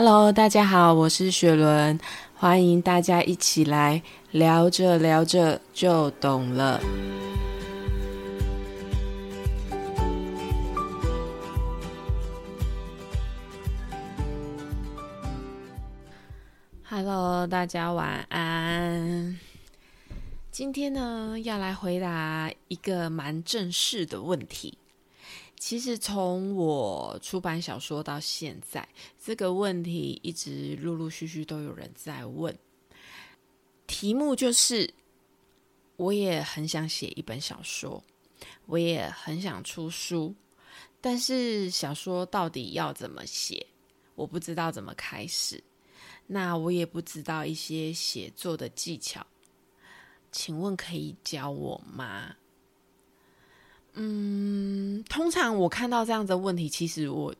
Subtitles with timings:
[0.00, 1.98] Hello，大家好，我是雪伦，
[2.36, 6.80] 欢迎大家一起来聊着聊着就懂了。
[16.88, 19.36] Hello，大家晚安。
[20.52, 24.78] 今天呢，要来回答一个蛮正式的问题。
[25.58, 28.88] 其实从我出版小说到现在，
[29.22, 32.56] 这个问题一直陆陆续续都有人在问。
[33.86, 34.94] 题目就是，
[35.96, 38.02] 我也很想写一本小说，
[38.66, 40.34] 我也很想出书，
[41.00, 43.66] 但是小说到底要怎么写，
[44.14, 45.62] 我不知道怎么开始。
[46.26, 49.26] 那我也不知道一些写作的技巧，
[50.30, 52.36] 请问可以教我吗？
[53.94, 57.34] 嗯，通常我看到这样的问题，其实我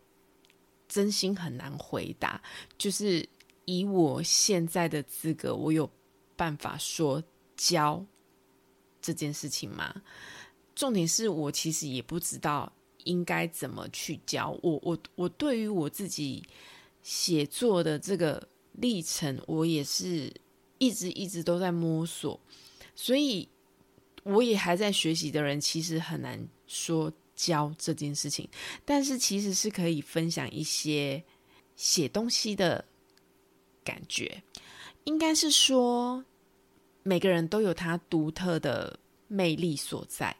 [0.88, 2.42] 真心很难回答。
[2.76, 3.28] 就是
[3.64, 5.88] 以我现在的资格，我有
[6.34, 7.22] 办法说
[7.56, 8.04] 教
[9.00, 10.02] 这件事情吗？
[10.74, 12.72] 重点是我其实也不知道
[13.04, 14.58] 应该怎么去教。
[14.62, 16.42] 我我我对于我自己
[17.04, 20.32] 写作的这个历程，我也是
[20.78, 22.40] 一直一直都在摸索，
[22.96, 23.48] 所以。
[24.28, 28.46] 我也还在学习的人，其实很难说教这件事情，
[28.84, 31.22] 但是其实是可以分享一些
[31.76, 32.84] 写东西的
[33.82, 34.42] 感觉。
[35.04, 36.22] 应该是说，
[37.02, 38.98] 每个人都有他独特的
[39.28, 40.36] 魅力所在，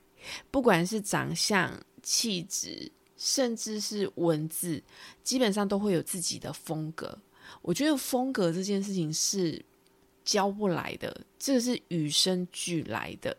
[0.50, 4.82] 不管是长相、气质，甚至是文字，
[5.24, 7.18] 基本上都会有自己的风格。
[7.62, 9.64] 我觉得风格这件事情是
[10.26, 13.34] 教不来的，这是与生俱来的。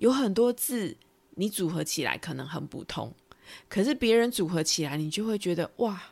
[0.00, 0.96] 有很多字，
[1.34, 3.12] 你组合起来可能很普通，
[3.68, 6.02] 可是别人组合起来，你就会觉得哇，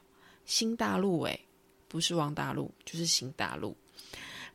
[0.44, 1.40] 新大陆诶，
[1.88, 3.74] 不是王大陆就是新大陆。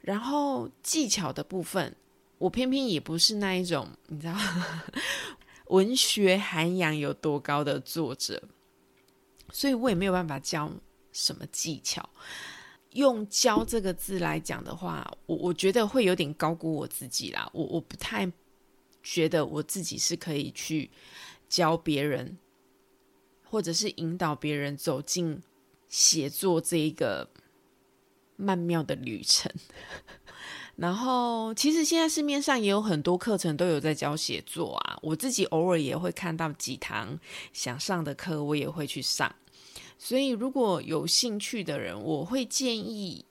[0.01, 1.95] 然后技巧的部分，
[2.37, 4.35] 我偏偏也不是那一种，你知道，
[5.69, 8.39] 文学涵养有多高的作者，
[9.51, 10.71] 所以我也没有办法教
[11.11, 12.07] 什么技巧。
[12.91, 18.31] 用“教”这个字来讲的话，我我觉得会有点高估我自己啦，我我不太。
[19.03, 20.89] 觉得我自己是可以去
[21.49, 22.37] 教别人，
[23.43, 25.43] 或者是引导别人走进
[25.89, 27.29] 写作这一个
[28.37, 29.51] 曼妙的旅程。
[30.75, 34.97] 然后，其实现在市面上也有很多课程都有在教写作啊。
[35.03, 37.19] 我自己偶尔也会看到几堂
[37.51, 39.35] 想上的课，我也会去上。
[39.99, 43.23] 所以，如果有兴趣的人，我会建议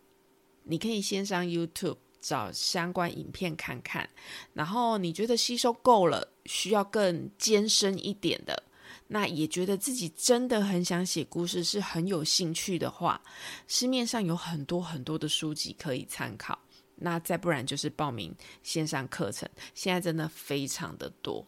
[0.62, 1.96] 你可以先上 YouTube。
[2.22, 4.08] 找相关影片看看，
[4.54, 8.62] 然后你觉得吸收够了，需要更艰深一点的，
[9.08, 13.20] 那也觉得自己真的很想写故事，是很有兴趣的话，
[13.66, 16.58] 市面上有很多很多的书籍可以参考。
[16.94, 21.44] 那再不然就是报名线上课程，现在真的非常的多。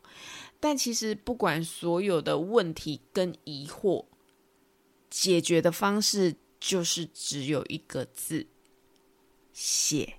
[0.59, 4.05] 但其实不管所有的问题跟疑惑，
[5.09, 8.45] 解决的方式就是只有一个字：
[9.53, 10.15] 写。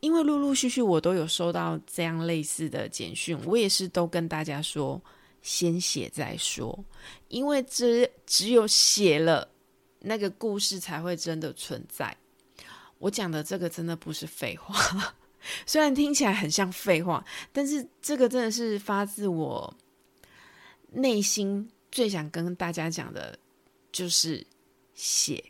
[0.00, 5.00] 因为陆陆续续我都有收到这样类似的简讯，我也是都跟大家说，
[5.42, 6.84] 先写再说，
[7.28, 9.48] 因为只只有写了，
[9.98, 12.16] 那个故事才会真的存在。
[12.98, 15.14] 我讲的这个真的不是废话，
[15.66, 19.76] 虽然听起来很像废话，但是这个真的是发自我
[20.92, 23.36] 内心最想跟大家讲的，
[23.90, 24.46] 就是
[24.94, 25.44] 写，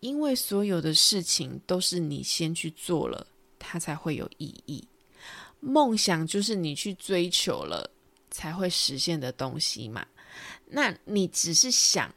[0.00, 3.26] 因为所有的事情都是你先去做了。
[3.66, 4.86] 它才会有意义。
[5.60, 7.90] 梦想就是你去追求了
[8.30, 10.06] 才会实现的东西嘛？
[10.66, 12.12] 那你只是想，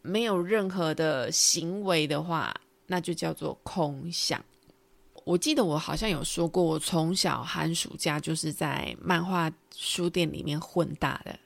[0.00, 2.54] 没有任何的行为的话，
[2.86, 4.44] 那就叫做空想。
[5.24, 11.38] 我记得我好像有说过，我从小寒暑假就是在漫画书店里面混大的，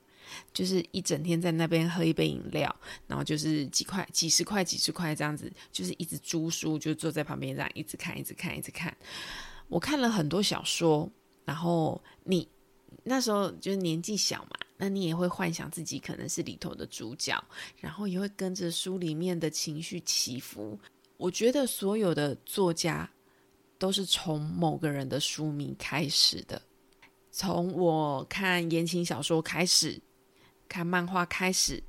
[0.53, 2.75] 就是一整天在那边喝一杯饮料，
[3.07, 8.97] 然后就是几块、几十块、几十块这样子，就是一直租书，就坐在旁边这样一直看、一直看、一直看。
[9.69, 11.11] 我看了很多小说，
[11.45, 12.49] 然后你
[13.03, 17.43] 那时候就是年纪小嘛，那你也会幻想自己可能是里头的主角，
[17.81, 20.79] 然后也会跟着书里面的情绪起伏。
[21.17, 23.09] 我觉得所有的作家
[23.79, 26.61] 都是从某个人的书名开始的，
[27.31, 30.01] 从我看言情小说开始。
[30.69, 31.83] 看漫画开始，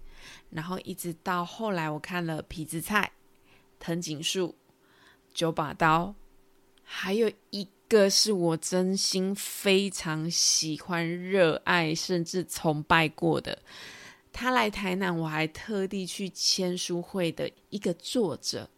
[0.49, 3.11] 然后一直到后来，我看了痞子蔡、
[3.79, 4.55] 藤井树、
[5.33, 6.15] 九把刀，
[6.83, 13.59] 还有一个是我真心非常喜欢、热爱甚至崇拜过的
[14.31, 18.69] 他来台南，我还特地去签书会的一个作者，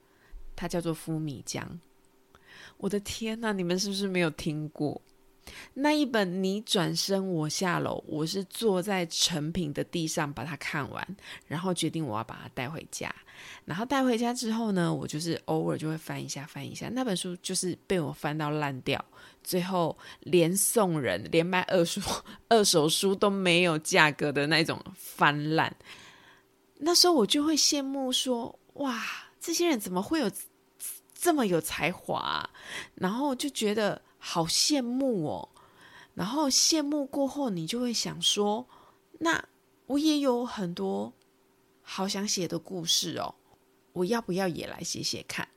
[0.55, 1.79] 他叫做夫米江。
[2.77, 5.01] 我的天呐，你们是不是没有听过？
[5.73, 11.07] 那一本《你转身我下楼》，我是坐在成品的地上把它看完，
[11.47, 13.13] 然后决定我要把它带回家。
[13.63, 16.89] 然后带回家之后呢，我就是偶尔就会翻一下翻一下。
[16.89, 19.03] 那本书就是被我翻到烂掉，
[19.43, 22.01] 最后连送人、连卖二手
[22.49, 25.73] 二手书都没有价格的那种翻烂。
[26.79, 29.01] 那时候我就会羡慕说：“哇，
[29.39, 30.29] 这些人怎么会有
[31.13, 32.49] 这么有才华？”
[32.95, 34.01] 然后就觉得。
[34.21, 35.49] 好羡慕哦，
[36.13, 38.67] 然后羡慕过后，你就会想说：
[39.17, 39.43] 那
[39.87, 41.11] 我也有很多
[41.81, 43.33] 好想写的故事哦，
[43.93, 45.47] 我要不要也来写写看？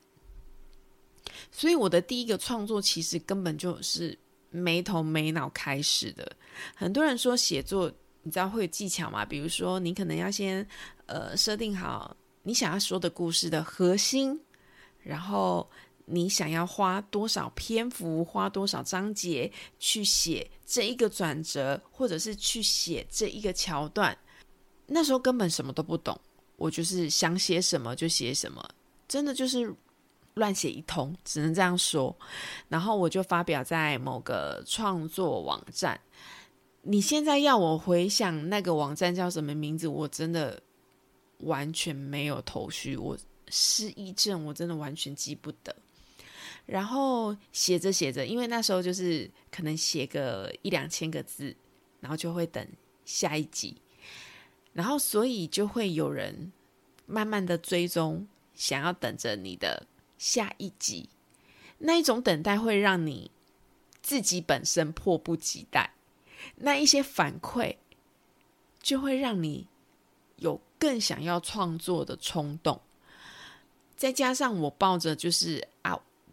[1.51, 4.17] 所以我的第一个创作其实根本就是
[4.51, 6.31] 没头没脑开始的。
[6.75, 7.93] 很多人说写作，
[8.23, 9.27] 你知道会有技巧吗？
[9.27, 10.67] 比如说，你可能要先
[11.07, 14.41] 呃设定好你想要说的故事的核心，
[15.03, 15.69] 然后。
[16.05, 24.17] 你想要花多少篇幅，花多少章节去写这一个转折，或者是去写这一个桥段？
[24.87, 26.19] 那时候根本什么都不懂，
[26.57, 28.69] 我就是想写什么就写什么，
[29.09, 29.75] 真的就是
[30.35, 32.15] 乱写一通，只能这样说。
[32.69, 35.99] 然后我就发表在某个创作网站。
[36.83, 40.61] 你现在要我回想那个网站叫什么名字，我真的
[41.39, 42.97] 完全没有头绪。
[42.97, 43.17] 我
[43.49, 45.75] 失忆症，我真的完全记不得。
[46.65, 51.55] 然后写着写着，因为那时候就是可能写个一两千个字，
[52.01, 52.67] 然后就会等
[53.05, 53.77] 下一集，
[54.73, 56.53] 然后所以就会有人
[57.05, 59.87] 慢慢的追踪，想要等着你的
[60.17, 61.09] 下一集。
[61.79, 63.31] 那一种等待会让你
[64.01, 65.93] 自己本身迫不及待，
[66.55, 67.77] 那一些反馈
[68.81, 69.67] 就会让你
[70.37, 72.81] 有更想要创作的冲动。
[73.97, 75.69] 再加上我抱着就是。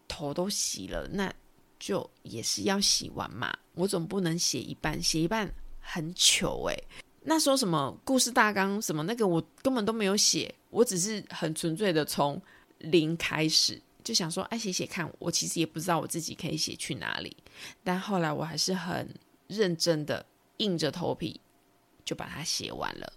[0.09, 1.33] 头都洗了，那
[1.79, 3.55] 就也是要洗完嘛。
[3.75, 6.83] 我总不能写一半，写一半很糗诶。
[7.21, 12.41] 那说什么故事大纲什么那个，我根本都没有写，我只是很纯粹的从
[12.79, 15.09] 零开始，就想说，哎，写写看。
[15.19, 17.37] 我其实也不知道我自己可以写去哪里，
[17.83, 19.07] 但后来我还是很
[19.47, 20.25] 认真的，
[20.57, 21.39] 硬着头皮
[22.03, 23.13] 就把它写完了。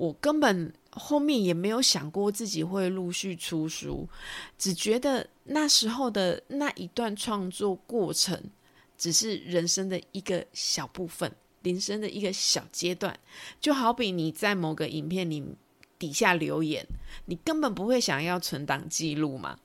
[0.00, 4.08] 我根本后面也没有想过自己会陆续出书，
[4.56, 8.42] 只觉得那时候的那一段创作过程，
[8.96, 11.30] 只是人生的一个小部分，
[11.62, 13.20] 人生的一个小阶段。
[13.60, 15.44] 就好比你在某个影片里
[15.98, 16.82] 底下留言，
[17.26, 19.58] 你根本不会想要存档记录嘛，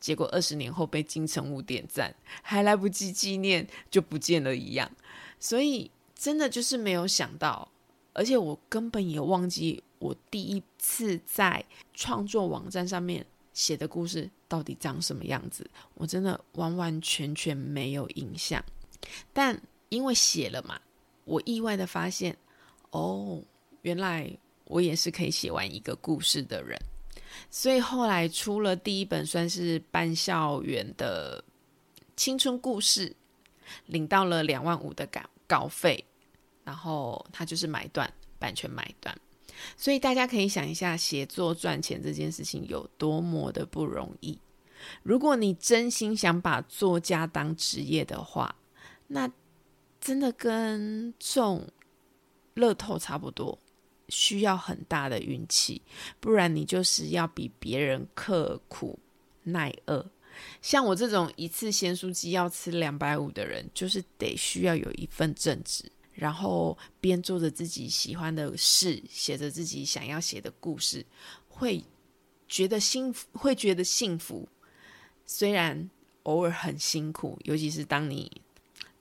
[0.00, 2.12] 结果二十年后被金城武点赞，
[2.42, 4.90] 还来不及纪念就不见了一样。
[5.38, 7.68] 所以真的就是没有想到。
[8.12, 11.64] 而且我根本也忘记我第一次在
[11.94, 13.24] 创作网站上面
[13.54, 18.62] 写的故事到底长什么样子，我真的完完全全没有印象。
[19.32, 20.80] 但因为写了嘛，
[21.24, 22.36] 我意外的发现，
[22.90, 23.42] 哦，
[23.82, 24.30] 原来
[24.64, 26.78] 我也是可以写完一个故事的人。
[27.50, 31.42] 所以后来出了第一本算是半校园的
[32.14, 33.16] 青春故事，
[33.86, 36.04] 领到了两万五的稿稿费。
[36.72, 39.14] 然后他就是买断版权买断，
[39.76, 44.38] 所以大家可以想一下，写作赚钱这件事情有多么的不容易。
[45.02, 48.56] 如果你真心想把作家当职业的话，
[49.06, 49.30] 那
[50.00, 51.68] 真的跟中
[52.54, 53.58] 乐透差不多，
[54.08, 55.82] 需要很大的运气，
[56.20, 58.98] 不然你就是要比别人刻苦
[59.42, 60.10] 耐饿。
[60.62, 65.84] 像我这种一次咸酥鸡要吃两百五的人，就是得需要有一份正职。
[66.12, 71.04] 然后边做着自己喜欢的事，写着自己想要写的故事，
[71.48, 71.82] 会
[72.46, 74.46] 觉得幸福，会觉得幸福。
[75.24, 75.90] 虽然
[76.24, 78.30] 偶尔很辛苦，尤其是当你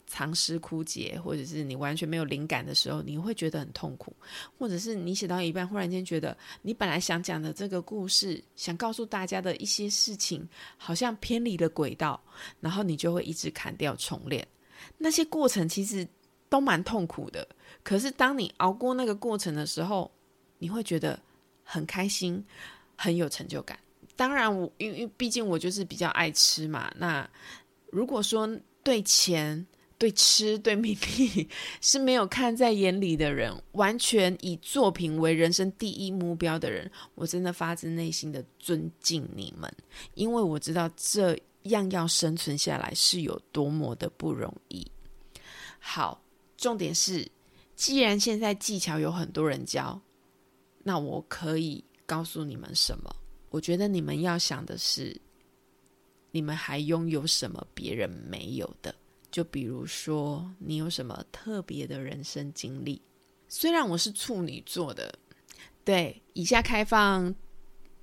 [0.08, 4.16] 藏诗枯竭，或者是你完全没有灵感的时候，你会觉得很痛苦。
[4.58, 12.22] 或者是你写到一半，忽然间觉得你本来想讲的这个故事，想告诉大家的一些事情，好像偏离了轨道，
[12.62, 14.48] 然后你就会一直砍掉重练。
[14.98, 16.08] 那些过程其实。
[16.52, 17.48] 都蛮痛苦的，
[17.82, 20.12] 可是当你熬过那个过程的时候，
[20.58, 21.18] 你会觉得
[21.64, 22.46] 很开心，
[22.98, 23.80] 很有成就感。
[24.18, 26.92] 当然，我因为毕竟我就是比较爱吃嘛。
[26.98, 27.26] 那
[27.90, 28.46] 如果说
[28.84, 29.66] 对钱、
[29.98, 31.48] 对吃、对名利
[31.80, 39.74] 是没有看在眼里的人，完全以作品为人生第一目标的人，我真的发自内心的尊敬你们，
[40.16, 44.86] 因为我知道这样要生存下来是有多么的不容易。
[45.80, 46.22] 好。
[46.62, 47.28] 重点是，
[47.76, 50.00] 既然现在技巧有很多人教，
[50.84, 53.14] 那我可以告诉你们什么？
[53.50, 55.20] 我觉得你们要想的是，
[56.30, 58.94] 你们还拥有什么别人没有的？
[59.32, 63.02] 就比如说，你有什么特别的人生经历？
[63.50, 65.12] 虽然我是处女座的，
[65.84, 67.34] 对，以下开放，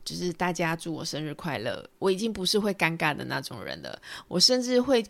[0.04, 1.88] 就是大家祝我生日快乐。
[2.00, 5.04] 我已经不是会尴尬的那种人了，我甚至会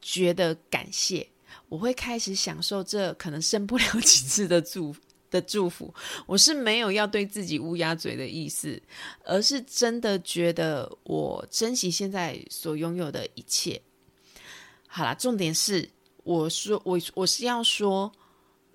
[0.00, 1.28] 觉得感谢，
[1.68, 4.94] 我会开始享受这可能生不了 几次的祝
[5.30, 5.92] 的祝福。
[6.26, 8.80] 我是没有要对自己乌鸦嘴的意思，
[9.24, 13.80] 而是真的觉得我珍惜现在所拥有的一切。
[14.86, 15.88] 好啦，重点是
[16.24, 18.10] 我说我我是要说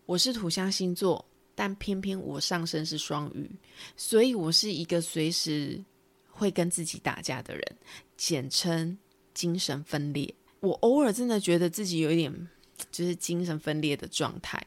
[0.06, 1.26] 我是土象星座，
[1.56, 3.50] 但偏偏我上身是双鱼，
[3.98, 5.84] 所以我是一个随时
[6.30, 7.78] 会跟自己打架的人，
[8.16, 8.96] 简称
[9.34, 10.32] 精神分裂。
[10.60, 12.48] 我偶尔真的觉得自己有一点
[12.92, 14.66] 就是精神分裂的状态，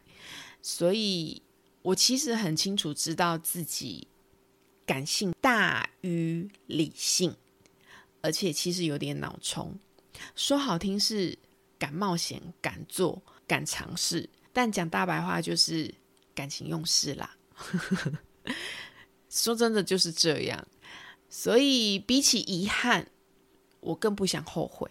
[0.63, 1.43] 所以
[1.83, 4.07] 我其实很清楚知道自己
[4.85, 7.35] 感性大于理性，
[8.21, 9.79] 而且其实有点脑冲。
[10.35, 11.39] 说好听是
[11.79, 15.93] 敢冒险、敢做、敢尝试，但讲大白话就是
[16.35, 17.37] 感情用事啦。
[19.29, 20.67] 说真的就是这样，
[21.29, 23.07] 所以比起遗憾，
[23.81, 24.91] 我更不想后悔。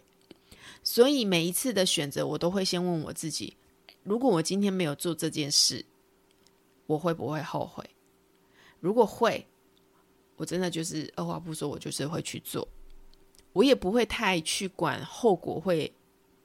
[0.86, 3.58] 所以每一次的选择，我都会先问我自己：
[4.04, 5.84] 如果我今天没有做这件事，
[6.86, 7.84] 我会不会后悔？
[8.80, 9.46] 如果会，
[10.38, 12.68] 我真的就是二话不说，我就是会去做。
[13.51, 15.92] 我也不会太去管后果会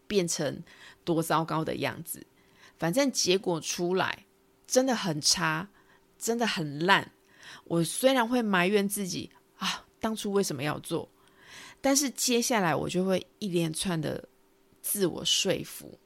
[0.06, 0.62] 变成
[1.04, 2.26] 多糟糕的样子，
[2.78, 4.24] 反正结果出来
[4.66, 5.68] 真的很差，
[6.18, 7.12] 真的很烂。
[7.64, 11.06] 我虽然会埋怨自己啊，当初为什么要做，
[11.80, 14.26] 但是接下来我就会一连串的
[14.80, 15.98] 自我说服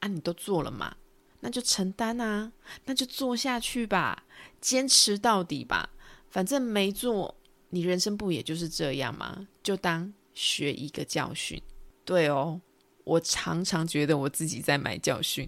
[0.00, 0.96] 啊，你都做了嘛，
[1.40, 2.52] 那就承担啊，
[2.84, 4.24] 那就做下去吧，
[4.60, 5.90] 坚持到底吧，
[6.28, 7.36] 反正没做，
[7.70, 9.48] 你人生不也就是这样吗？
[9.62, 10.12] 就当。
[10.32, 11.60] 学一个教训，
[12.04, 12.60] 对哦，
[13.02, 15.46] 我常常觉得我自己在买教训，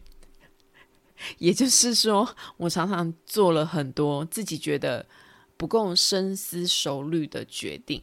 [1.38, 5.06] 也就是说，我常常做了很多自己觉得
[5.56, 8.02] 不够深思熟虑的决定，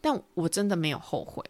[0.00, 1.42] 但我真的没有后悔，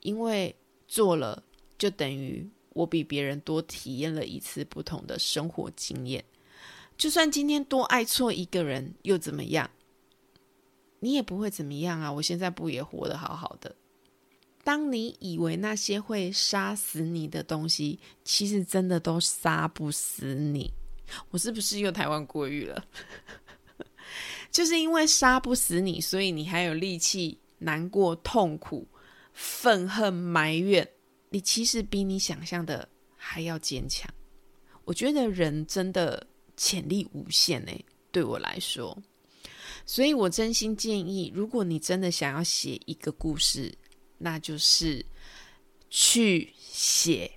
[0.00, 0.54] 因为
[0.88, 1.43] 做了
[1.78, 6.24] 就等于我比别人多体验了一次不同的生活经验，
[6.96, 9.70] 就算今天多爱错一个人又怎么样？
[11.00, 12.10] 你也不会怎么样啊！
[12.10, 13.76] 我现在不也活得好好的？
[14.64, 20.72] 当你以为那些会杀死你的东西，其实真的都杀不死你。
[21.28, 22.82] 我是不是又台湾国语了？
[24.50, 28.88] 就是因为杀不死你，所以你还有力气难过、痛苦、
[29.34, 30.88] 愤恨、埋怨。
[31.34, 34.08] 你其实比你想象的还要坚强。
[34.84, 36.24] 我觉得人真的
[36.56, 38.96] 潜力无限诶，对我来说。
[39.84, 43.76] 所以我真心建议，如果你真的想要写一个故事，
[44.16, 45.04] 那就是
[45.90, 47.28] 去写。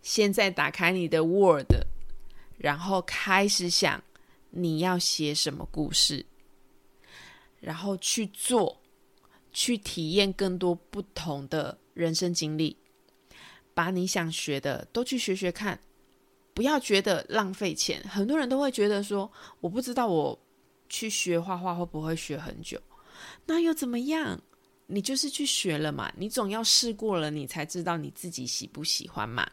[0.00, 1.70] 现在打开你的 Word，
[2.56, 4.02] 然后开始想
[4.48, 6.24] 你要写什么故事，
[7.60, 8.80] 然后去做，
[9.52, 12.74] 去体验更多不同的人生经历。
[13.78, 15.78] 把你想学的都去学学看，
[16.52, 18.02] 不要觉得浪费钱。
[18.08, 19.30] 很多人都会觉得说，
[19.60, 20.36] 我不知道我
[20.88, 22.76] 去学画画会不会学很久，
[23.46, 24.42] 那又怎么样？
[24.88, 29.48] 你就是去学了嘛，你总要试过了，你才知道你自己喜不喜欢嘛。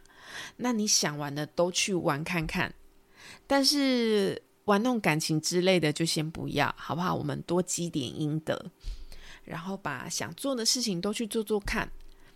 [0.57, 2.73] 那你想玩的都去玩看看，
[3.45, 7.13] 但是玩弄感情之类的就先不要，好不好？
[7.13, 8.71] 我们多积点阴德，
[9.43, 11.87] 然后把想做的事情都去做做看，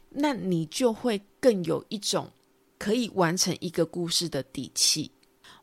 [0.10, 2.30] 那你就会更有一种
[2.78, 5.12] 可以完成一个故事的底气。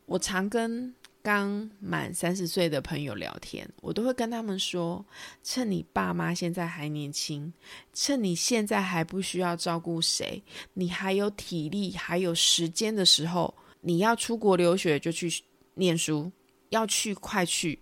[0.05, 0.93] 我常跟。
[1.23, 5.05] 刚满三十岁的朋友聊天，我都会跟他们说：
[5.43, 7.51] 趁你爸妈现在还年轻，
[7.93, 10.41] 趁你现在还不需要照顾谁，
[10.73, 15.29] 你还有体力、还有时间的时候，你要出国留学就去
[15.73, 16.31] 念书，
[16.69, 17.77] 要去快去，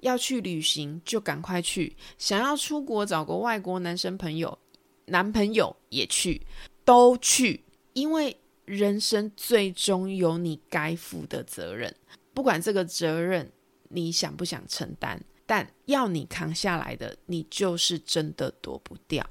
[0.00, 4.58] 要去旅行就赶快去，想要出国找个外国男生朋友、
[5.06, 6.40] 男朋友也去，
[6.84, 11.94] 都去，因为人生最终有你该负的责任。
[12.34, 13.50] 不管这个责任
[13.88, 19.24] 你想不想承担，但要你扛下来的，你就是真的躲不掉。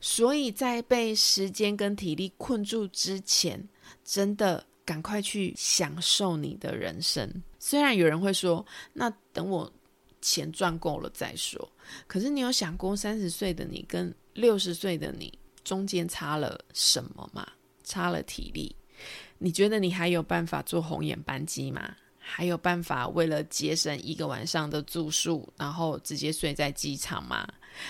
[0.00, 3.68] 所以在被时间跟体力困住之前，
[4.04, 7.42] 真的赶快去享受你的人生。
[7.58, 9.70] 虽然有人会说，那等我
[10.20, 11.68] 钱赚够了再说。
[12.06, 17.46] 可是你有想过，三十岁的你跟六十岁的你中间差了什么吗？
[17.82, 18.76] 差了体力。
[19.38, 21.96] 你觉得你还有办法坐红眼班机吗？
[22.18, 27.46] 还有办法为了节省一个晚上的住宿，然后直接睡在机场吗？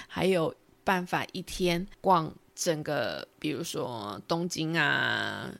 [0.06, 5.50] 还有办法一天逛整个，比如说东京啊、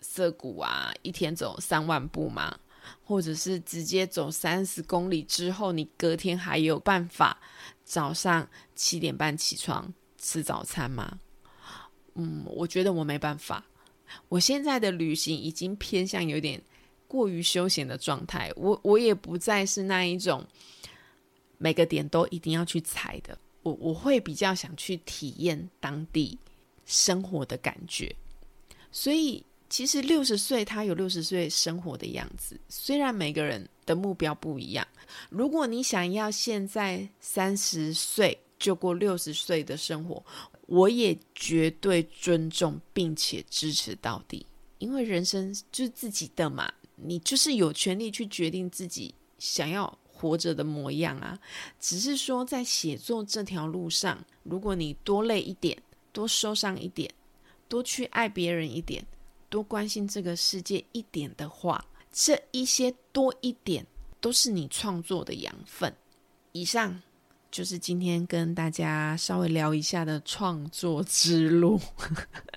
[0.00, 2.58] 涩谷啊，一天走三万步吗？
[3.04, 7.38] 或者是直接走三十公里之后，你隔天还有办法
[7.84, 9.92] 早上七点半起床
[10.26, 11.20] 吃早餐吗？
[12.16, 13.64] 嗯，我觉得我没办法。
[14.28, 16.60] 我现在的旅行已经偏向有点
[17.06, 20.44] 过于休闲的状态，我我也不再是那一种
[21.58, 23.38] 每个点都一定要去踩的。
[23.62, 26.36] 我我会比较想去体验当地
[26.84, 28.12] 生活的感觉，
[28.90, 29.44] 所以。
[29.68, 32.56] 其实六十岁，他有六十岁生活的样子。
[32.68, 34.86] 虽然每个人的目标不一样，
[35.28, 40.24] 如果你想要现在三十岁就过六十岁的生活，
[40.66, 44.46] 我也绝对尊重并且支持到底。
[44.78, 51.38] 因为人生就是自己的嘛，你就是有权利去决定自己想要活着的模样啊。
[51.80, 55.82] 只是说，在写作这条路上，如果你多累一点，
[56.12, 57.10] 多受伤一点，
[57.68, 59.04] 多去爱别人一点。
[59.48, 61.82] 多关心这个世界一点的话，
[62.12, 63.86] 这一些多一点
[64.20, 65.94] 都是你创作的养分。
[66.52, 67.00] 以上
[67.50, 71.80] 就是今天跟大家稍微聊一下的创作之路，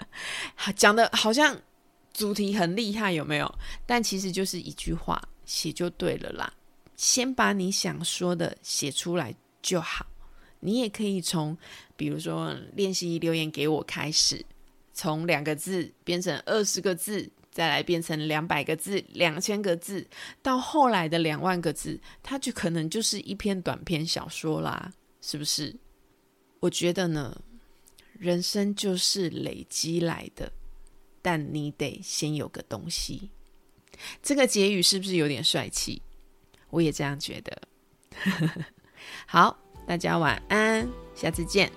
[0.76, 1.58] 讲的好像
[2.14, 3.60] 主题很厉害，有没有？
[3.86, 6.52] 但其实就是一句话，写就对了啦。
[6.98, 10.06] 先把你想说的写出来就好。
[10.60, 11.58] 你也可以从，
[11.96, 14.46] 比如说练习留言给我开始。
[14.94, 20.08] 从两个字变成二十个字，再来变成两百个字、两千个字，
[20.42, 25.76] 到后来的两万个字，它就可能就是一篇短篇小说啦，是不是？
[26.62, 27.42] 我觉得呢，
[28.18, 30.50] 人生就是累积来的，
[31.22, 33.30] 但你得先有个东西。
[34.24, 36.02] 这个结语是不是有点帅气？
[36.70, 37.62] 我也这样觉得。
[39.28, 41.70] 好，大家晚安，下次见。